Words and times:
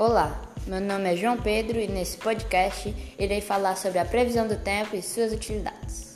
Olá, 0.00 0.40
meu 0.66 0.80
nome 0.80 1.12
é 1.12 1.14
João 1.14 1.36
Pedro 1.36 1.78
e 1.78 1.86
nesse 1.86 2.16
podcast 2.16 3.14
irei 3.18 3.42
falar 3.42 3.76
sobre 3.76 3.98
a 3.98 4.04
previsão 4.06 4.48
do 4.48 4.56
tempo 4.56 4.96
e 4.96 5.02
suas 5.02 5.30
utilidades. 5.30 6.09